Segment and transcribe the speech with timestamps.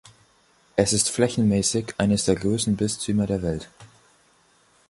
[0.77, 3.69] Es ist flächenmäßig eines der größten Bistümer der Welt.